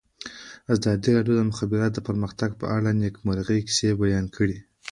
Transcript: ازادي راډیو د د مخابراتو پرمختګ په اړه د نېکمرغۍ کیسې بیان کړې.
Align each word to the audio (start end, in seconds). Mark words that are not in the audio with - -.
ازادي 0.73 1.09
راډیو 1.17 1.35
د 1.37 1.39
د 1.39 1.47
مخابراتو 1.51 2.05
پرمختګ 2.07 2.49
په 2.61 2.65
اړه 2.75 2.89
د 2.91 2.97
نېکمرغۍ 3.01 3.59
کیسې 3.67 3.89
بیان 4.01 4.25
کړې. 4.35 4.57